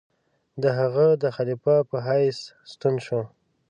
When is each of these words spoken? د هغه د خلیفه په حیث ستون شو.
د 0.61 0.63
هغه 0.79 1.07
د 1.23 1.23
خلیفه 1.35 1.75
په 1.89 1.97
حیث 2.07 2.37
ستون 2.71 2.95
شو. 3.05 3.21